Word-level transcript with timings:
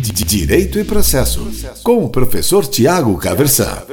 Direito 0.00 0.78
e 0.78 0.84
Processo, 0.84 1.50
com 1.82 2.04
o 2.04 2.08
professor 2.08 2.64
Tiago 2.64 3.18
Caversan. 3.18 3.84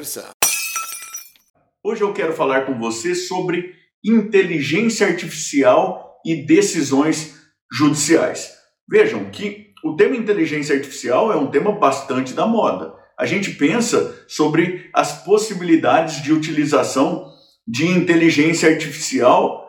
Hoje 1.84 2.02
eu 2.02 2.13
quero 2.13 2.31
falar 2.34 2.68
com 2.68 2.78
você 2.78 3.16
sobre 3.16 3.74
inteligência 4.05 5.07
artificial 5.07 6.21
e 6.23 6.46
decisões 6.46 7.33
judiciais. 7.73 8.52
Vejam 8.88 9.31
que 9.31 9.73
o 9.83 9.96
tema 9.96 10.15
inteligência 10.15 10.76
artificial 10.76 11.34
é 11.34 11.38
um 11.38 11.50
tema 11.50 11.71
bastante 11.71 12.34
da 12.34 12.46
moda. 12.46 12.94
A 13.18 13.26
gente 13.26 13.52
pensa 13.56 14.16
sobre 14.28 14.92
as 14.94 15.24
possibilidades 15.24 16.22
de 16.22 16.32
utilização 16.32 17.32
de 17.68 17.88
inteligência 17.88 18.70
artificial 18.70 19.64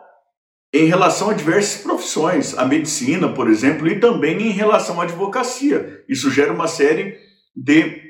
em 0.73 0.85
relação 0.85 1.29
a 1.29 1.33
diversas 1.33 1.81
profissões, 1.81 2.57
a 2.57 2.65
medicina, 2.65 3.29
por 3.29 3.49
exemplo, 3.49 3.87
e 3.87 3.99
também 3.99 4.41
em 4.41 4.51
relação 4.51 4.99
à 4.99 5.03
advocacia. 5.03 6.03
Isso 6.07 6.29
gera 6.29 6.51
uma 6.51 6.67
série 6.67 7.17
de 7.55 8.01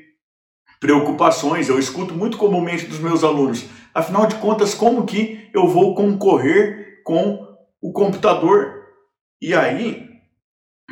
preocupações. 0.80 1.68
Eu 1.68 1.78
escuto 1.78 2.14
muito 2.14 2.36
comumente 2.36 2.86
dos 2.86 2.98
meus 2.98 3.22
alunos. 3.22 3.64
Afinal 3.94 4.26
de 4.26 4.36
contas, 4.36 4.74
como 4.74 5.06
que 5.06 5.48
eu 5.54 5.68
vou 5.68 5.94
concorrer 5.94 7.02
com 7.04 7.46
o 7.80 7.92
computador? 7.92 8.74
E 9.40 9.54
aí, 9.54 10.08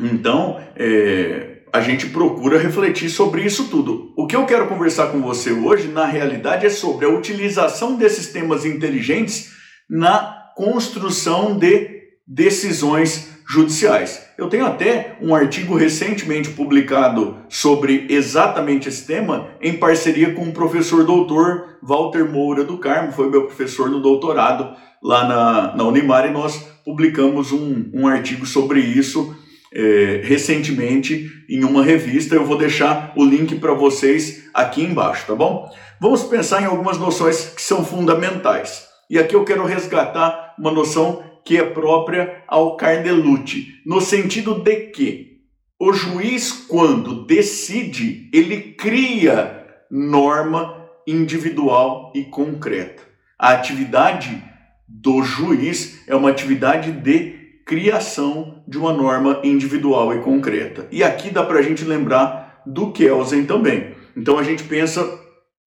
então, 0.01 0.60
é, 0.77 1.62
a 1.73 1.80
gente 1.80 2.09
procura 2.09 2.59
refletir 2.59 3.10
sobre 3.10 3.43
isso 3.43 3.69
tudo. 3.69 4.12
O 4.16 4.27
que 4.27 4.37
eu 4.37 4.46
quero 4.46 4.69
conversar 4.69 5.09
com 5.09 5.21
você 5.21 5.52
hoje, 5.52 5.88
na 5.88 6.07
realidade, 6.07 6.65
é 6.65 6.71
sobre 6.71 7.07
a 7.07 7.10
utilização 7.10 7.96
desses 7.96 8.24
sistemas 8.24 8.65
inteligentes 8.65 9.52
na 9.88 10.36
construção 10.56 11.59
de 11.59 12.01
decisões 12.27 13.37
judiciais. 13.46 14.27
Eu 14.38 14.48
tenho 14.48 14.65
até 14.65 15.16
um 15.20 15.34
artigo 15.34 15.77
recentemente 15.77 16.48
publicado 16.48 17.37
sobre 17.48 18.06
exatamente 18.09 18.88
esse 18.88 19.06
tema, 19.06 19.51
em 19.60 19.74
parceria 19.74 20.32
com 20.32 20.48
o 20.48 20.52
professor 20.52 21.04
doutor 21.04 21.79
Walter 21.82 22.24
Moura 22.24 22.65
do 22.65 22.79
Carmo, 22.79 23.13
foi 23.13 23.30
meu 23.30 23.45
professor 23.45 23.90
no 23.90 24.01
doutorado 24.01 24.74
lá 25.02 25.29
na, 25.29 25.76
na 25.76 25.85
Unimar, 25.85 26.26
e 26.26 26.32
nós 26.32 26.57
publicamos 26.85 27.52
um, 27.52 27.91
um 27.93 28.09
artigo 28.09 28.46
sobre 28.46 28.80
isso 28.80 29.37
é, 29.73 30.23
recentemente 30.24 31.30
em 31.48 31.65
uma 31.65 31.85
revista. 31.85 32.35
Eu 32.35 32.46
vou 32.46 32.57
deixar 32.57 33.13
o 33.15 33.24
link 33.24 33.57
para 33.57 33.74
vocês 33.74 34.48
aqui 34.54 34.82
embaixo, 34.82 35.26
tá 35.26 35.35
bom? 35.35 35.70
Vamos 36.01 36.24
pensar 36.24 36.63
em 36.63 36.66
algumas 36.66 36.98
noções 36.98 37.52
que 37.54 37.63
são 37.63 37.85
fundamentais. 37.85 38.96
E 39.09 39.18
aqui 39.18 39.35
eu 39.35 39.45
quero 39.45 39.65
resgatar 39.65 40.54
uma 40.59 40.71
noção 40.71 41.23
que 41.45 41.57
é 41.57 41.65
própria 41.65 42.43
ao 42.49 42.76
Carnelucci, 42.76 43.80
no 43.87 44.01
sentido 44.01 44.54
de 44.54 44.76
que 44.90 45.37
o 45.79 45.93
juiz, 45.93 46.52
quando 46.66 47.26
decide, 47.26 48.29
ele 48.32 48.73
cria 48.73 49.65
norma 49.90 50.88
individual 51.07 52.13
e 52.15 52.24
concreta. 52.24 53.02
A 53.38 53.52
atividade 53.52 54.43
do 54.88 55.23
juiz 55.23 56.02
é 56.09 56.16
uma 56.16 56.30
atividade 56.30 56.91
de 56.91 57.37
criação 57.66 58.63
de 58.66 58.79
uma 58.79 58.93
norma 58.93 59.41
individual 59.45 60.15
e 60.15 60.20
concreta. 60.20 60.88
E 60.91 61.04
aqui 61.04 61.30
dá 61.30 61.43
para 61.43 61.59
a 61.59 61.63
gente 61.63 61.85
lembrar 61.85 62.63
do 62.66 62.91
Kelsen 62.93 63.45
também. 63.45 63.95
Então 64.16 64.38
a 64.38 64.43
gente 64.43 64.65
pensa 64.65 65.04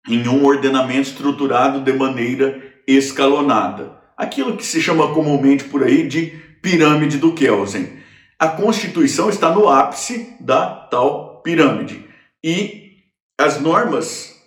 em 0.07 0.27
um 0.27 0.45
ordenamento 0.45 1.09
estruturado 1.09 1.81
de 1.81 1.93
maneira 1.93 2.68
escalonada. 2.95 3.97
Aquilo 4.17 4.57
que 4.57 4.65
se 4.65 4.81
chama 4.81 5.13
comumente 5.13 5.63
por 5.65 5.83
aí 5.83 6.07
de 6.07 6.27
pirâmide 6.61 7.17
do 7.17 7.33
Kelsen. 7.33 7.99
A 8.37 8.47
Constituição 8.47 9.29
está 9.29 9.53
no 9.53 9.67
ápice 9.67 10.35
da 10.39 10.65
tal 10.65 11.41
pirâmide. 11.41 12.05
E 12.43 12.97
as 13.39 13.59
normas 13.59 14.39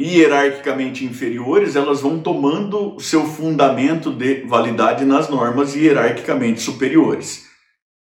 hierarquicamente 0.00 1.04
inferiores, 1.04 1.76
elas 1.76 2.00
vão 2.00 2.18
tomando 2.18 2.98
seu 2.98 3.24
fundamento 3.24 4.10
de 4.12 4.42
validade 4.46 5.04
nas 5.04 5.28
normas 5.28 5.74
hierarquicamente 5.74 6.60
superiores. 6.60 7.46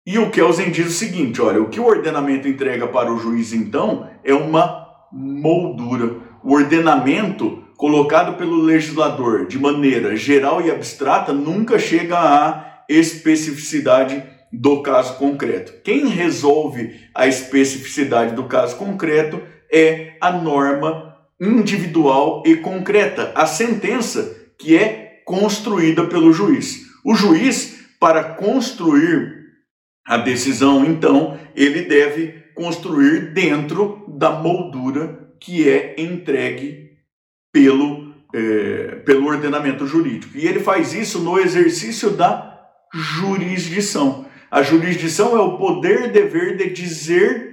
E 0.05 0.17
o 0.17 0.31
Kelsen 0.31 0.71
diz 0.71 0.87
o 0.87 0.91
seguinte, 0.91 1.41
olha, 1.41 1.61
o 1.61 1.69
que 1.69 1.79
o 1.79 1.85
ordenamento 1.85 2.47
entrega 2.47 2.87
para 2.87 3.13
o 3.13 3.19
juiz 3.19 3.53
então 3.53 4.09
é 4.23 4.33
uma 4.33 4.87
moldura. 5.11 6.17
O 6.43 6.53
ordenamento 6.53 7.63
colocado 7.79 8.35
pelo 8.35 8.61
legislador 8.61 9.47
de 9.47 9.57
maneira 9.57 10.13
geral 10.13 10.61
e 10.61 10.69
abstrata 10.69 11.31
nunca 11.31 11.79
chega 11.79 12.19
à 12.19 12.83
especificidade 12.89 14.21
do 14.51 14.81
caso 14.81 15.15
concreto. 15.15 15.75
Quem 15.81 16.09
resolve 16.09 16.99
a 17.15 17.25
especificidade 17.25 18.35
do 18.35 18.43
caso 18.43 18.75
concreto 18.75 19.41
é 19.71 20.17
a 20.19 20.29
norma 20.29 21.15
individual 21.39 22.43
e 22.45 22.57
concreta, 22.57 23.31
a 23.33 23.45
sentença 23.45 24.35
que 24.57 24.75
é 24.75 25.21
construída 25.23 26.03
pelo 26.03 26.33
juiz. 26.33 26.81
O 27.05 27.15
juiz, 27.15 27.79
para 27.97 28.25
construir 28.25 29.37
a 30.05 30.17
decisão, 30.17 30.83
então, 30.83 31.39
ele 31.55 31.83
deve 31.83 32.43
construir 32.53 33.33
dentro 33.33 34.03
da 34.05 34.31
moldura 34.31 35.29
que 35.39 35.69
é 35.69 35.95
entregue 35.97 36.88
pelo, 37.51 38.13
é, 38.33 39.01
pelo 39.05 39.27
ordenamento 39.27 39.85
jurídico. 39.87 40.37
E 40.37 40.47
ele 40.47 40.59
faz 40.59 40.93
isso 40.93 41.19
no 41.19 41.39
exercício 41.39 42.11
da 42.11 42.59
jurisdição. 42.93 44.25
A 44.51 44.61
jurisdição 44.61 45.37
é 45.37 45.41
o 45.41 45.57
poder 45.57 46.11
dever 46.11 46.57
de 46.57 46.69
dizer 46.69 47.49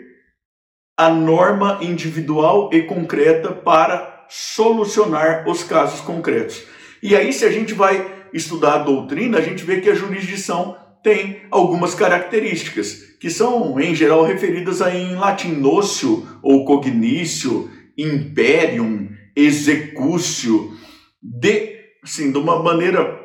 a 0.98 1.10
norma 1.10 1.78
individual 1.82 2.70
e 2.72 2.82
concreta 2.82 3.52
para 3.52 4.26
solucionar 4.28 5.46
os 5.46 5.62
casos 5.62 6.00
concretos. 6.00 6.64
E 7.02 7.14
aí, 7.14 7.32
se 7.32 7.44
a 7.44 7.50
gente 7.50 7.74
vai 7.74 8.10
estudar 8.32 8.74
a 8.74 8.82
doutrina, 8.82 9.38
a 9.38 9.42
gente 9.42 9.62
vê 9.62 9.80
que 9.80 9.90
a 9.90 9.94
jurisdição 9.94 10.76
tem 11.02 11.42
algumas 11.50 11.94
características, 11.94 12.94
que 13.20 13.30
são, 13.30 13.78
em 13.78 13.94
geral, 13.94 14.24
referidas 14.24 14.82
aí 14.82 15.02
em 15.02 15.14
latim 15.14 15.52
nocio 15.52 16.26
ou 16.42 16.64
cognicio, 16.64 17.70
imperium, 17.96 19.08
execúcio, 19.36 20.74
de, 21.22 21.78
assim, 22.02 22.32
de 22.32 22.38
uma 22.38 22.62
maneira 22.62 23.20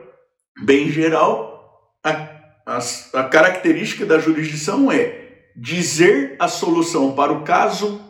bem 0.63 0.91
geral, 0.91 1.95
a, 2.03 2.11
a, 2.66 2.79
a 3.13 3.23
característica 3.23 4.05
da 4.05 4.19
jurisdição 4.19 4.91
é 4.91 5.21
dizer 5.55 6.35
a 6.38 6.47
solução 6.47 7.13
para 7.13 7.31
o 7.31 7.44
caso 7.44 8.01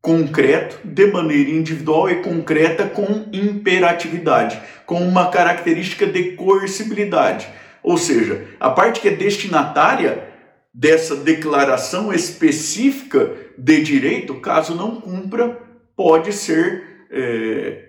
concreto, 0.00 0.78
de 0.84 1.06
maneira 1.06 1.50
individual 1.50 2.08
e 2.08 2.22
concreta, 2.22 2.86
com 2.86 3.26
imperatividade, 3.32 4.60
com 4.86 5.00
uma 5.02 5.28
característica 5.28 6.06
de 6.06 6.32
coercibilidade. 6.32 7.48
Ou 7.82 7.98
seja, 7.98 8.46
a 8.60 8.70
parte 8.70 9.00
que 9.00 9.08
é 9.08 9.12
destinatária 9.12 10.28
dessa 10.72 11.16
declaração 11.16 12.12
específica 12.12 13.32
de 13.56 13.82
direito, 13.82 14.34
caso 14.36 14.74
não 14.74 15.00
cumpra, 15.00 15.60
pode 15.96 16.32
ser 16.32 16.87
é, 17.10 17.84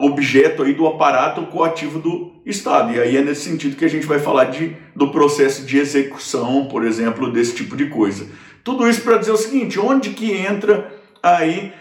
objeto 0.00 0.62
aí 0.62 0.72
do 0.72 0.86
aparato 0.86 1.46
coativo 1.46 1.98
do 1.98 2.42
Estado. 2.46 2.92
E 2.94 3.00
aí 3.00 3.16
é 3.16 3.22
nesse 3.22 3.42
sentido 3.42 3.76
que 3.76 3.84
a 3.84 3.90
gente 3.90 4.06
vai 4.06 4.18
falar 4.18 4.44
de, 4.46 4.76
do 4.96 5.10
processo 5.10 5.64
de 5.64 5.78
execução, 5.78 6.66
por 6.66 6.84
exemplo, 6.84 7.30
desse 7.30 7.54
tipo 7.54 7.76
de 7.76 7.86
coisa. 7.86 8.26
Tudo 8.64 8.88
isso 8.88 9.02
para 9.02 9.18
dizer 9.18 9.32
o 9.32 9.36
seguinte, 9.36 9.78
onde 9.78 10.10
que 10.10 10.32
entra 10.32 10.90
aí 11.22 11.72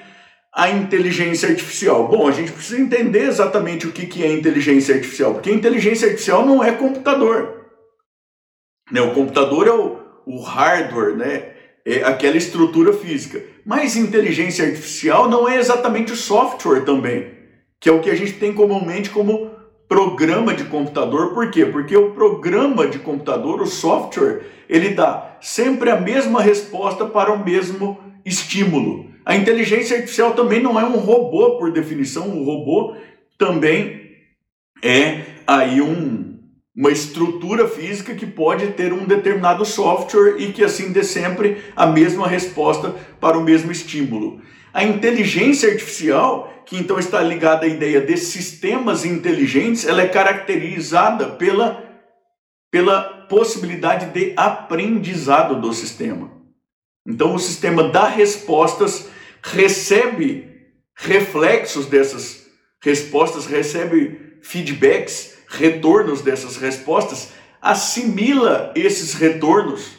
a 0.54 0.70
inteligência 0.70 1.50
artificial? 1.50 2.08
Bom, 2.08 2.28
a 2.28 2.32
gente 2.32 2.52
precisa 2.52 2.82
entender 2.82 3.24
exatamente 3.24 3.88
o 3.88 3.92
que, 3.92 4.06
que 4.06 4.24
é 4.24 4.32
inteligência 4.32 4.96
artificial, 4.96 5.34
porque 5.34 5.52
inteligência 5.52 6.08
artificial 6.08 6.46
não 6.46 6.64
é 6.64 6.72
computador. 6.72 7.68
Né? 8.92 9.02
O 9.02 9.14
computador 9.14 9.68
é 9.68 9.72
o, 9.72 10.00
o 10.26 10.42
hardware, 10.42 11.16
né? 11.16 11.54
É 11.86 12.04
aquela 12.04 12.38
estrutura 12.38 12.94
física. 12.94 13.42
Mas 13.66 13.96
inteligência 13.96 14.66
artificial 14.66 15.30
não 15.30 15.48
é 15.48 15.58
exatamente 15.58 16.12
o 16.12 16.16
software 16.16 16.82
também, 16.82 17.28
que 17.80 17.90
é 17.90 17.92
o 17.92 18.02
que 18.02 18.10
a 18.10 18.16
gente 18.16 18.34
tem 18.34 18.54
comumente 18.54 19.10
como 19.10 19.52
programa 19.88 20.54
de 20.54 20.66
computador. 20.66 21.34
Por 21.34 21.50
quê? 21.50 21.66
Porque 21.66 21.98
o 21.98 22.12
programa 22.12 22.88
de 22.88 23.00
computador, 23.00 23.62
o 23.62 23.66
software, 23.66 24.44
ele 24.70 24.90
dá 24.90 25.38
sempre 25.42 25.90
a 25.90 26.00
mesma 26.00 26.42
resposta 26.42 27.06
para 27.06 27.34
o 27.34 27.44
mesmo 27.44 28.00
estímulo. 28.24 29.10
A 29.26 29.36
inteligência 29.36 29.98
artificial 29.98 30.34
também 30.34 30.62
não 30.62 30.80
é 30.80 30.84
um 30.84 30.98
robô 30.98 31.58
por 31.58 31.72
definição, 31.72 32.30
o 32.30 32.44
robô 32.44 32.96
também 33.38 34.12
é 34.82 35.22
aí 35.46 35.82
um 35.82 36.29
uma 36.80 36.92
estrutura 36.92 37.68
física 37.68 38.16
que 38.16 38.26
pode 38.26 38.68
ter 38.68 38.94
um 38.94 39.04
determinado 39.04 39.66
software 39.66 40.38
e 40.40 40.54
que 40.54 40.64
assim 40.64 40.94
dê 40.94 41.04
sempre 41.04 41.62
a 41.76 41.86
mesma 41.86 42.26
resposta 42.26 42.96
para 43.20 43.38
o 43.38 43.44
mesmo 43.44 43.70
estímulo. 43.70 44.42
A 44.74 44.86
inteligência 44.86 45.70
artificial, 45.70 46.64
que 46.66 46.78
então 46.78 46.98
está 46.98 47.20
ligada 47.20 47.66
à 47.66 47.68
ideia 47.68 48.00
de 48.00 48.16
sistemas 48.16 49.04
inteligentes, 49.04 49.86
ela 49.86 50.04
é 50.04 50.08
caracterizada 50.08 51.32
pela, 51.32 51.84
pela 52.72 53.02
possibilidade 53.28 54.14
de 54.14 54.32
aprendizado 54.38 55.60
do 55.60 55.74
sistema. 55.74 56.32
Então 57.06 57.36
o 57.36 57.40
sistema 57.40 57.90
dá 57.90 58.08
respostas, 58.08 59.10
recebe 59.44 60.48
reflexos 60.96 61.88
dessas 61.88 62.48
respostas, 62.82 63.48
recebe 63.48 64.38
feedbacks, 64.42 65.39
retornos 65.50 66.22
dessas 66.22 66.58
respostas, 66.58 67.34
assimila 67.62 68.72
esses 68.76 69.14
retornos 69.16 69.98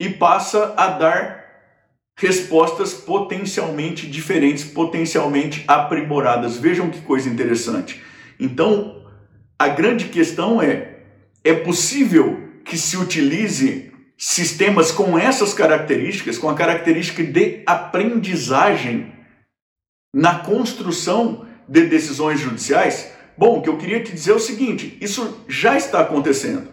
e 0.00 0.08
passa 0.08 0.74
a 0.76 0.88
dar 0.88 1.40
respostas 2.16 2.94
potencialmente 2.94 4.06
diferentes, 4.06 4.64
potencialmente 4.64 5.62
aprimoradas. 5.68 6.56
Vejam 6.56 6.90
que 6.90 7.00
coisa 7.02 7.28
interessante. 7.28 8.02
Então, 8.38 9.04
a 9.58 9.68
grande 9.68 10.06
questão 10.06 10.60
é: 10.60 11.00
é 11.44 11.54
possível 11.54 12.48
que 12.64 12.78
se 12.78 12.96
utilize 12.96 13.92
sistemas 14.16 14.90
com 14.90 15.18
essas 15.18 15.54
características, 15.54 16.38
com 16.38 16.48
a 16.48 16.54
característica 16.54 17.22
de 17.22 17.62
aprendizagem 17.66 19.12
na 20.14 20.40
construção 20.40 21.46
de 21.68 21.86
decisões 21.86 22.40
judiciais? 22.40 23.19
Bom, 23.40 23.56
o 23.56 23.62
que 23.62 23.70
eu 23.70 23.78
queria 23.78 24.04
te 24.04 24.12
dizer 24.12 24.32
é 24.32 24.34
o 24.34 24.38
seguinte: 24.38 24.98
isso 25.00 25.42
já 25.48 25.74
está 25.74 26.00
acontecendo. 26.00 26.68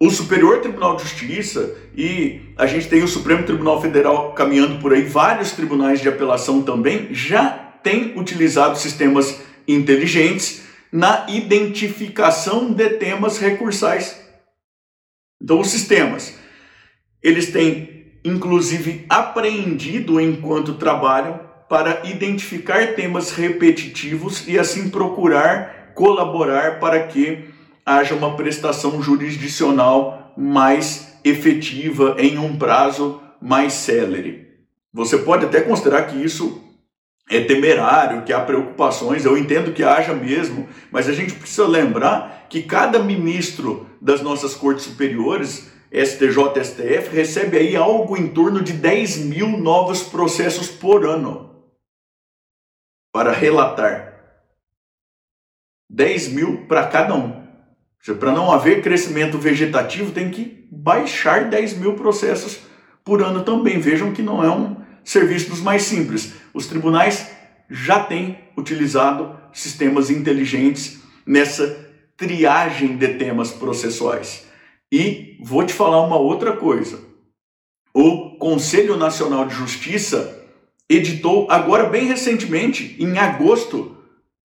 O 0.00 0.08
Superior 0.08 0.62
Tribunal 0.62 0.96
de 0.96 1.02
Justiça 1.02 1.76
e 1.94 2.40
a 2.56 2.64
gente 2.64 2.88
tem 2.88 3.02
o 3.02 3.08
Supremo 3.08 3.44
Tribunal 3.44 3.82
Federal 3.82 4.32
caminhando 4.32 4.80
por 4.80 4.94
aí, 4.94 5.02
vários 5.02 5.52
tribunais 5.52 6.00
de 6.00 6.08
apelação 6.08 6.62
também 6.62 7.12
já 7.12 7.50
têm 7.82 8.18
utilizado 8.18 8.78
sistemas 8.78 9.42
inteligentes 9.68 10.62
na 10.90 11.26
identificação 11.28 12.72
de 12.72 12.88
temas 12.94 13.36
recursais. 13.36 14.18
Então, 15.38 15.60
os 15.60 15.68
sistemas, 15.68 16.38
eles 17.22 17.52
têm 17.52 18.18
inclusive 18.24 19.04
apreendido 19.06 20.18
enquanto 20.18 20.78
trabalham 20.78 21.53
para 21.74 22.02
identificar 22.04 22.94
temas 22.94 23.32
repetitivos 23.32 24.46
e 24.46 24.56
assim 24.56 24.88
procurar 24.90 25.90
colaborar 25.92 26.78
para 26.78 27.02
que 27.08 27.46
haja 27.84 28.14
uma 28.14 28.36
prestação 28.36 29.02
jurisdicional 29.02 30.32
mais 30.36 31.18
efetiva 31.24 32.14
em 32.16 32.38
um 32.38 32.56
prazo 32.56 33.20
mais 33.42 33.72
célere. 33.72 34.46
Você 34.92 35.18
pode 35.18 35.46
até 35.46 35.62
considerar 35.62 36.02
que 36.02 36.16
isso 36.16 36.62
é 37.28 37.40
temerário, 37.40 38.22
que 38.22 38.32
há 38.32 38.38
preocupações, 38.38 39.24
eu 39.24 39.36
entendo 39.36 39.72
que 39.72 39.82
haja 39.82 40.14
mesmo, 40.14 40.68
mas 40.92 41.08
a 41.08 41.12
gente 41.12 41.34
precisa 41.34 41.66
lembrar 41.66 42.46
que 42.48 42.62
cada 42.62 43.00
ministro 43.00 43.88
das 44.00 44.22
nossas 44.22 44.54
cortes 44.54 44.84
superiores, 44.84 45.72
STJ, 45.92 46.62
STF, 46.62 47.12
recebe 47.12 47.56
aí 47.56 47.74
algo 47.74 48.16
em 48.16 48.28
torno 48.28 48.62
de 48.62 48.74
10 48.74 49.24
mil 49.24 49.48
novos 49.58 50.04
processos 50.04 50.68
por 50.68 51.04
ano 51.04 51.52
para 53.14 53.30
relatar. 53.30 54.12
10 55.88 56.32
mil 56.32 56.66
para 56.66 56.88
cada 56.88 57.14
um. 57.14 57.44
Para 58.18 58.32
não 58.32 58.50
haver 58.50 58.82
crescimento 58.82 59.38
vegetativo, 59.38 60.10
tem 60.10 60.30
que 60.30 60.66
baixar 60.68 61.48
10 61.48 61.78
mil 61.78 61.94
processos 61.94 62.58
por 63.04 63.22
ano 63.22 63.44
também. 63.44 63.78
Vejam 63.78 64.12
que 64.12 64.20
não 64.20 64.42
é 64.42 64.50
um 64.50 64.78
serviço 65.04 65.50
dos 65.50 65.60
mais 65.60 65.82
simples. 65.82 66.34
Os 66.52 66.66
tribunais 66.66 67.30
já 67.70 68.02
têm 68.02 68.36
utilizado 68.58 69.38
sistemas 69.52 70.10
inteligentes 70.10 71.00
nessa 71.24 71.88
triagem 72.16 72.96
de 72.96 73.14
temas 73.14 73.52
processuais. 73.52 74.44
E 74.90 75.38
vou 75.40 75.64
te 75.64 75.72
falar 75.72 76.04
uma 76.04 76.18
outra 76.18 76.56
coisa. 76.56 76.98
O 77.94 78.36
Conselho 78.38 78.96
Nacional 78.96 79.46
de 79.46 79.54
Justiça 79.54 80.43
editou 80.88 81.50
agora 81.50 81.88
bem 81.88 82.06
recentemente, 82.06 82.96
em 82.98 83.18
agosto 83.18 83.96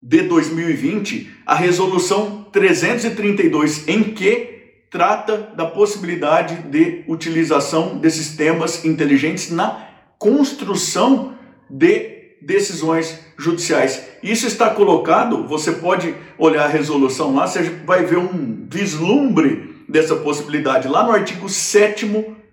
de 0.02 0.22
2020, 0.24 1.32
a 1.46 1.56
resolução 1.56 2.46
332, 2.52 3.88
em 3.88 4.04
que 4.04 4.56
trata 4.92 5.54
da 5.56 5.66
possibilidade 5.66 6.56
de 6.70 7.04
utilização 7.08 7.98
de 7.98 8.10
sistemas 8.12 8.86
inteligentes 8.86 9.52
na 9.52 9.90
construção 10.18 11.34
de 11.70 12.38
decisões 12.42 13.20
judiciais. 13.38 14.08
Isso 14.22 14.46
está 14.46 14.70
colocado, 14.70 15.48
você 15.48 15.72
pode 15.72 16.16
olhar 16.38 16.66
a 16.66 16.70
resolução 16.70 17.36
lá, 17.36 17.48
você 17.48 17.64
vai 17.86 18.06
ver 18.06 18.18
um 18.18 18.68
vislumbre 18.70 19.76
dessa 19.90 20.16
possibilidade 20.16 20.88
lá 20.88 21.04
no 21.04 21.12
artigo 21.12 21.50
7 21.50 22.06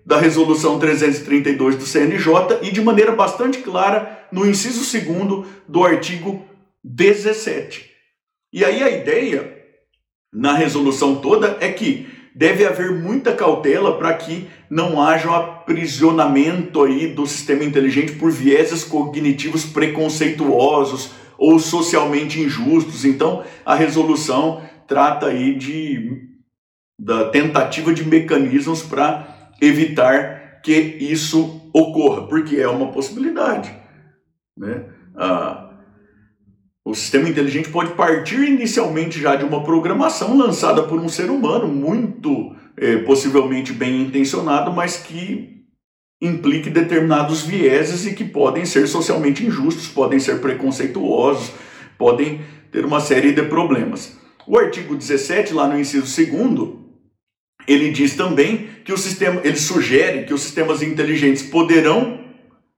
da 0.05 0.19
resolução 0.19 0.79
332 0.79 1.77
do 1.77 1.87
CNJ 1.87 2.59
e 2.63 2.71
de 2.71 2.81
maneira 2.81 3.13
bastante 3.13 3.59
clara 3.59 4.27
no 4.33 4.47
inciso 4.47 4.81
2 4.81 5.47
do 5.69 5.85
artigo 5.85 6.45
17. 6.83 7.91
E 8.53 8.65
aí 8.65 8.83
a 8.83 8.91
ideia 8.91 9.63
na 10.33 10.55
resolução 10.55 11.17
toda 11.17 11.57
é 11.61 11.71
que 11.71 12.07
deve 12.35 12.65
haver 12.67 12.93
muita 12.93 13.35
cautela 13.35 13.97
para 13.99 14.15
que 14.15 14.49
não 14.69 15.01
haja 15.01 15.31
um 15.31 15.35
aprisionamento 15.35 16.83
aí 16.83 17.09
do 17.09 17.27
sistema 17.27 17.63
inteligente 17.63 18.13
por 18.13 18.31
vieses 18.31 18.83
cognitivos 18.83 19.65
preconceituosos 19.65 21.11
ou 21.39 21.59
socialmente 21.59 22.41
injustos. 22.41 23.05
Então, 23.05 23.45
a 23.65 23.75
resolução 23.75 24.63
trata 24.87 25.27
aí 25.27 25.55
de 25.55 26.31
da 26.99 27.29
tentativa 27.31 27.93
de 27.93 28.05
mecanismos 28.05 28.83
para 28.83 29.32
evitar 29.63 30.61
que 30.63 30.73
isso 30.73 31.71
ocorra, 31.73 32.27
porque 32.27 32.57
é 32.57 32.69
uma 32.69 32.91
possibilidade, 32.91 33.73
né? 34.57 34.87
Ah, 35.17 35.71
o 36.85 36.95
sistema 36.95 37.29
inteligente 37.29 37.69
pode 37.69 37.93
partir 37.93 38.41
inicialmente 38.43 39.21
já 39.21 39.37
de 39.37 39.45
uma 39.45 39.63
programação 39.63 40.37
lançada 40.37 40.83
por 40.83 40.99
um 40.99 41.09
ser 41.09 41.31
humano, 41.31 41.69
muito 41.69 42.57
é, 42.77 42.97
possivelmente 42.99 43.73
bem 43.73 44.03
intencionado, 44.03 44.73
mas 44.73 44.97
que 44.97 45.63
implique 46.21 46.69
determinados 46.69 47.43
vieses 47.43 48.05
e 48.05 48.15
que 48.15 48.25
podem 48.25 48.65
ser 48.65 48.89
socialmente 48.89 49.47
injustos, 49.47 49.87
podem 49.87 50.19
ser 50.19 50.41
preconceituosos, 50.41 51.53
podem 51.97 52.41
ter 52.73 52.85
uma 52.85 53.01
série 53.01 53.33
de 53.33 53.43
problemas. 53.43 54.19
O 54.47 54.59
artigo 54.59 54.97
17, 54.97 55.55
lá 55.55 55.69
no 55.69 55.79
inciso 55.79 56.05
2, 56.25 56.82
ele 57.67 57.91
diz 57.91 58.15
também 58.15 58.69
que 58.85 58.93
o 58.93 58.99
sistema, 58.99 59.41
ele 59.45 59.57
sugere 59.57 60.25
que 60.25 60.35
os 60.35 60.43
sistemas 60.43 60.83
inteligentes 60.83 61.43
poderão 61.43 62.21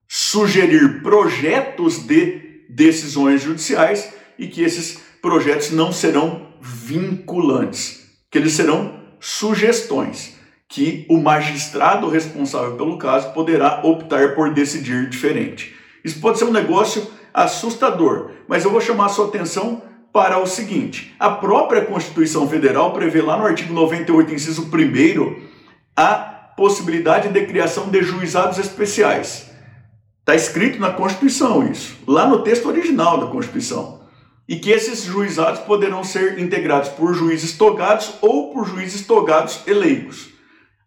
sugerir 0.07 1.01
projetos 1.01 1.99
de 1.99 2.63
decisões 2.69 3.41
judiciais 3.41 4.13
e 4.37 4.47
que 4.47 4.61
esses 4.61 4.99
projetos 5.21 5.71
não 5.71 5.91
serão 5.91 6.47
vinculantes, 6.61 8.05
que 8.29 8.37
eles 8.37 8.53
serão 8.53 8.99
sugestões 9.19 10.35
que 10.67 11.05
o 11.09 11.17
magistrado 11.17 12.09
responsável 12.09 12.75
pelo 12.75 12.97
caso 12.97 13.31
poderá 13.33 13.81
optar 13.83 14.35
por 14.35 14.53
decidir 14.53 15.09
diferente. 15.09 15.75
Isso 16.03 16.19
pode 16.19 16.37
ser 16.37 16.45
um 16.45 16.51
negócio 16.51 17.07
assustador, 17.33 18.31
mas 18.47 18.63
eu 18.63 18.71
vou 18.71 18.81
chamar 18.81 19.05
a 19.05 19.09
sua 19.09 19.27
atenção 19.27 19.81
para 20.15 20.39
o 20.39 20.47
seguinte: 20.47 21.13
a 21.19 21.29
própria 21.29 21.83
Constituição 21.83 22.47
Federal 22.47 22.93
prevê 22.93 23.21
lá 23.21 23.35
no 23.37 23.45
artigo 23.45 23.73
98, 23.73 24.33
inciso 24.33 24.69
1, 24.73 25.35
a 25.93 26.13
possibilidade 26.55 27.27
de 27.27 27.45
criação 27.45 27.89
de 27.89 28.01
juizados 28.01 28.57
especiais. 28.57 29.51
Está 30.21 30.33
escrito 30.33 30.79
na 30.79 30.93
Constituição 30.93 31.69
isso, 31.69 31.97
lá 32.07 32.25
no 32.25 32.43
texto 32.43 32.69
original 32.69 33.17
da 33.17 33.27
Constituição. 33.27 34.05
E 34.47 34.55
que 34.55 34.71
esses 34.71 35.03
juizados 35.03 35.59
poderão 35.61 36.01
ser 36.01 36.39
integrados 36.39 36.87
por 36.89 37.13
juízes 37.13 37.57
togados 37.57 38.13
ou 38.21 38.53
por 38.53 38.65
juízes 38.65 39.05
togados 39.05 39.67
eleigos. 39.67 40.29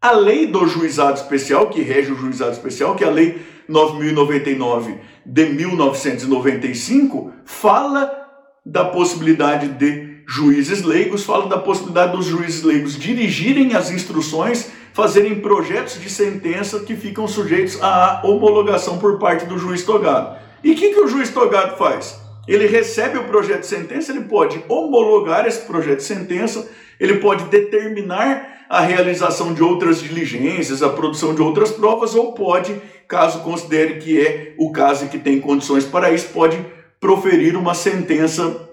A 0.01 0.13
lei 0.13 0.47
do 0.47 0.67
juizado 0.67 1.19
especial, 1.19 1.69
que 1.69 1.83
rege 1.83 2.13
o 2.13 2.17
juizado 2.17 2.53
especial, 2.53 2.95
que 2.95 3.05
é 3.05 3.07
a 3.07 3.11
lei 3.11 3.43
9099 3.69 4.99
de 5.27 5.47
1995, 5.51 7.33
fala 7.45 8.18
da 8.69 8.85
possibilidade 8.85 9.69
de 9.69 10.19
juízes 10.27 10.83
leigos, 10.83 11.25
fala 11.25 11.49
da 11.49 11.57
possibilidade 11.57 12.15
dos 12.15 12.27
juízes 12.27 12.63
leigos 12.63 12.99
dirigirem 12.99 13.75
as 13.75 13.91
instruções 13.91 14.71
fazerem 14.93 15.41
projetos 15.41 15.99
de 15.99 16.11
sentença 16.11 16.81
que 16.81 16.95
ficam 16.95 17.27
sujeitos 17.27 17.81
à 17.81 18.21
homologação 18.25 18.99
por 18.99 19.19
parte 19.19 19.47
do 19.47 19.57
juiz 19.57 19.85
togado. 19.85 20.37
E 20.63 20.73
o 20.73 20.75
que, 20.75 20.91
que 20.91 21.01
o 21.01 21.09
juiz 21.09 21.31
togado 21.31 21.79
faz? 21.79 22.21
Ele 22.47 22.67
recebe 22.67 23.17
o 23.17 23.25
projeto 23.25 23.61
de 23.61 23.67
sentença, 23.67 24.13
ele 24.13 24.25
pode 24.25 24.63
homologar 24.69 25.47
esse 25.47 25.61
projeto 25.61 25.99
de 25.99 26.05
sentença, 26.05 26.69
ele 27.01 27.19
pode 27.19 27.45
determinar 27.45 28.67
a 28.69 28.81
realização 28.81 29.55
de 29.55 29.63
outras 29.63 30.03
diligências, 30.03 30.83
a 30.83 30.91
produção 30.91 31.35
de 31.35 31.41
outras 31.41 31.71
provas, 31.71 32.15
ou 32.15 32.33
pode, 32.33 32.75
caso 33.07 33.41
considere 33.41 33.95
que 33.95 34.21
é 34.21 34.53
o 34.59 34.71
caso 34.73 35.07
e 35.07 35.09
que 35.09 35.19
tem 35.19 35.41
condições 35.41 35.85
para 35.85 36.11
isso, 36.13 36.29
pode 36.35 36.59
proferir 37.01 37.57
uma 37.57 37.75
sentença 37.75 38.69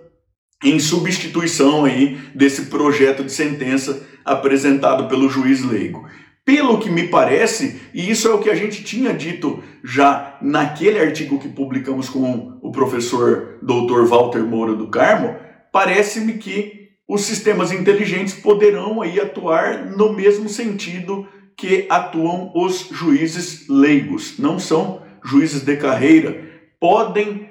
em 0.63 0.79
substituição 0.79 1.85
aí 1.85 2.17
desse 2.33 2.63
projeto 2.63 3.23
de 3.23 3.31
sentença 3.31 4.05
apresentado 4.23 5.07
pelo 5.07 5.29
juiz 5.29 5.63
leigo. 5.63 6.07
Pelo 6.43 6.79
que 6.79 6.89
me 6.89 7.07
parece, 7.07 7.81
e 7.93 8.09
isso 8.09 8.27
é 8.27 8.31
o 8.31 8.39
que 8.39 8.49
a 8.49 8.55
gente 8.55 8.83
tinha 8.83 9.13
dito 9.13 9.63
já 9.83 10.37
naquele 10.41 10.99
artigo 10.99 11.39
que 11.39 11.49
publicamos 11.49 12.07
com 12.07 12.59
o 12.61 12.71
professor 12.71 13.57
Dr. 13.63 14.05
Walter 14.07 14.43
Moura 14.43 14.75
do 14.75 14.87
Carmo, 14.87 15.35
parece-me 15.71 16.33
que 16.33 16.89
os 17.07 17.21
sistemas 17.21 17.71
inteligentes 17.71 18.33
poderão 18.33 19.01
aí 19.01 19.19
atuar 19.19 19.85
no 19.85 20.13
mesmo 20.13 20.47
sentido 20.47 21.27
que 21.57 21.85
atuam 21.89 22.51
os 22.55 22.89
juízes 22.91 23.67
leigos. 23.67 24.37
Não 24.37 24.59
são 24.59 25.01
juízes 25.23 25.61
de 25.61 25.75
carreira, 25.77 26.43
podem 26.79 27.49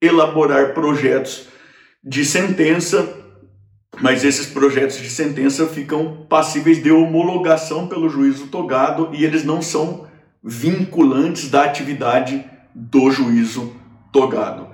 elaborar 0.00 0.74
projetos 0.74 1.48
de 2.02 2.24
sentença, 2.24 3.16
mas 4.00 4.24
esses 4.24 4.46
projetos 4.46 4.98
de 4.98 5.10
sentença 5.10 5.66
ficam 5.66 6.26
passíveis 6.28 6.82
de 6.82 6.90
homologação 6.90 7.88
pelo 7.88 8.08
juízo 8.08 8.46
togado 8.46 9.10
e 9.12 9.24
eles 9.24 9.44
não 9.44 9.60
são 9.60 10.06
vinculantes 10.42 11.50
da 11.50 11.64
atividade 11.64 12.44
do 12.74 13.10
juízo 13.10 13.74
togado. 14.12 14.68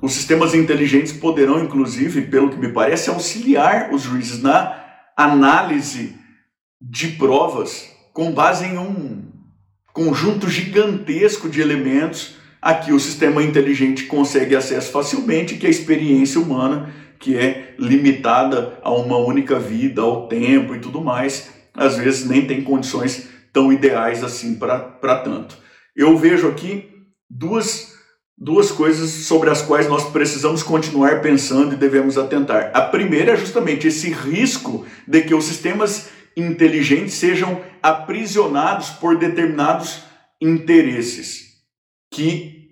Os 0.00 0.12
sistemas 0.12 0.54
inteligentes 0.54 1.12
poderão, 1.12 1.62
inclusive, 1.62 2.22
pelo 2.22 2.50
que 2.50 2.56
me 2.56 2.72
parece, 2.72 3.10
auxiliar 3.10 3.92
os 3.92 4.02
juízes 4.02 4.42
na 4.42 4.80
análise 5.16 6.16
de 6.80 7.08
provas 7.08 7.88
com 8.12 8.32
base 8.32 8.66
em 8.66 8.78
um 8.78 9.22
conjunto 9.92 10.48
gigantesco 10.48 11.48
de 11.48 11.60
elementos 11.60 12.36
a 12.62 12.74
que 12.74 12.92
o 12.92 13.00
sistema 13.00 13.42
inteligente 13.42 14.04
consegue 14.04 14.54
acesso 14.54 14.92
facilmente, 14.92 15.56
que 15.56 15.66
é 15.66 15.68
a 15.68 15.70
experiência 15.70 16.40
humana, 16.40 16.94
que 17.18 17.36
é 17.36 17.74
limitada 17.76 18.78
a 18.82 18.92
uma 18.92 19.16
única 19.16 19.58
vida, 19.58 20.00
ao 20.00 20.28
tempo 20.28 20.72
e 20.72 20.78
tudo 20.78 21.00
mais, 21.00 21.50
às 21.74 21.98
vezes 21.98 22.24
nem 22.24 22.46
tem 22.46 22.62
condições 22.62 23.28
tão 23.52 23.72
ideais 23.72 24.22
assim 24.22 24.54
para 24.54 25.18
tanto. 25.24 25.58
Eu 25.96 26.16
vejo 26.16 26.46
aqui 26.46 26.88
duas, 27.28 27.94
duas 28.38 28.70
coisas 28.70 29.10
sobre 29.10 29.50
as 29.50 29.60
quais 29.60 29.88
nós 29.88 30.04
precisamos 30.10 30.62
continuar 30.62 31.20
pensando 31.20 31.74
e 31.74 31.76
devemos 31.76 32.16
atentar. 32.16 32.70
A 32.72 32.82
primeira 32.82 33.32
é 33.32 33.36
justamente 33.36 33.88
esse 33.88 34.10
risco 34.10 34.86
de 35.06 35.22
que 35.22 35.34
os 35.34 35.44
sistemas 35.44 36.10
inteligentes 36.36 37.14
sejam 37.14 37.60
aprisionados 37.82 38.90
por 38.90 39.18
determinados 39.18 40.04
interesses 40.40 41.51
que 42.12 42.70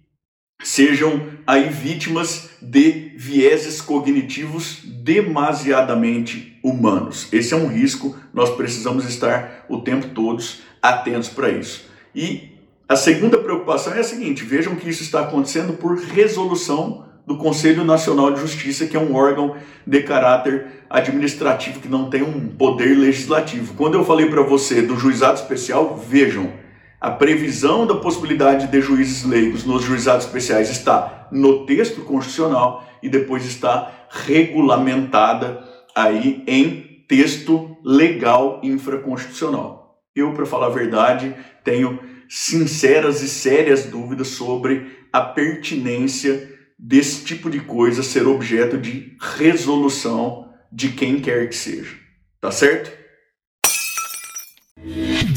sejam 0.63 1.29
aí 1.47 1.71
vítimas 1.71 2.51
de 2.61 3.13
vieses 3.17 3.81
cognitivos 3.81 4.83
demasiadamente 4.85 6.59
humanos. 6.63 7.27
Esse 7.33 7.55
é 7.55 7.57
um 7.57 7.67
risco, 7.67 8.15
nós 8.33 8.51
precisamos 8.51 9.07
estar 9.07 9.65
o 9.69 9.81
tempo 9.81 10.09
todos 10.09 10.61
atentos 10.81 11.31
para 11.31 11.51
isso. 11.51 11.89
E 12.15 12.51
a 12.87 12.95
segunda 12.95 13.39
preocupação 13.39 13.95
é 13.95 14.01
a 14.01 14.05
seguinte: 14.05 14.45
vejam 14.45 14.77
que 14.77 14.89
isso 14.89 15.03
está 15.03 15.23
acontecendo 15.23 15.73
por 15.73 15.97
resolução 15.97 17.07
do 17.27 17.39
Conselho 17.39 17.85
Nacional 17.85 18.33
de 18.33 18.41
Justiça, 18.41 18.87
que 18.87 18.97
é 18.97 19.01
um 19.01 19.15
órgão 19.15 19.57
de 19.87 20.03
caráter 20.03 20.67
administrativo 20.91 21.81
que 21.81 21.89
não 21.89 22.11
tem 22.11 22.23
um 22.23 22.49
poder 22.49 22.99
legislativo. 22.99 23.75
Quando 23.75 23.95
eu 23.95 24.05
falei 24.05 24.29
para 24.29 24.43
você 24.43 24.83
do 24.83 24.97
juizado 24.97 25.39
especial, 25.39 25.97
vejam, 25.97 26.53
a 27.01 27.11
previsão 27.11 27.87
da 27.87 27.95
possibilidade 27.95 28.67
de 28.67 28.81
juízes 28.81 29.25
leigos 29.25 29.65
nos 29.65 29.83
juizados 29.83 30.27
especiais 30.27 30.69
está 30.69 31.29
no 31.33 31.65
texto 31.65 32.03
constitucional 32.03 32.87
e 33.03 33.09
depois 33.09 33.47
está 33.47 34.07
regulamentada 34.11 35.65
aí 35.97 36.45
em 36.47 37.05
texto 37.09 37.77
legal 37.83 38.61
infraconstitucional. 38.63 39.99
Eu, 40.15 40.35
para 40.35 40.45
falar 40.45 40.67
a 40.67 40.71
verdade, 40.71 41.35
tenho 41.65 41.99
sinceras 42.29 43.23
e 43.23 43.29
sérias 43.29 43.87
dúvidas 43.87 44.29
sobre 44.29 44.99
a 45.13 45.21
pertinência 45.21 46.49
desse 46.79 47.25
tipo 47.25 47.49
de 47.49 47.61
coisa 47.61 48.03
ser 48.03 48.27
objeto 48.27 48.77
de 48.77 49.17
resolução 49.19 50.53
de 50.71 50.91
quem 50.91 51.21
quer 51.21 51.49
que 51.49 51.57
seja. 51.57 51.97
Tá 52.41 52.51
certo? 52.51 53.00